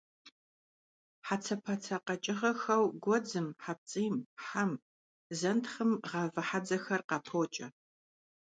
[1.25, 4.71] Хьэцэпэцэ къэкӀыгъэхэу гуэдзым, хьэпцӀийм, хъэм,
[5.37, 7.67] зентхъым гъавэ хьэдзэхэр къапокӀэ.